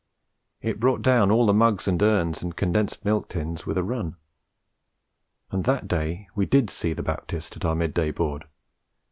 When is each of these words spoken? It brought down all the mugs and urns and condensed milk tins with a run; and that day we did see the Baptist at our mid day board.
It 0.61 0.79
brought 0.79 1.03
down 1.03 1.29
all 1.29 1.45
the 1.45 1.53
mugs 1.53 1.87
and 1.87 2.01
urns 2.01 2.41
and 2.41 2.55
condensed 2.55 3.05
milk 3.05 3.29
tins 3.29 3.67
with 3.67 3.77
a 3.77 3.83
run; 3.83 4.15
and 5.51 5.63
that 5.65 5.87
day 5.87 6.27
we 6.33 6.47
did 6.47 6.71
see 6.71 6.93
the 6.93 7.03
Baptist 7.03 7.55
at 7.55 7.65
our 7.65 7.75
mid 7.75 7.93
day 7.93 8.09
board. 8.09 8.45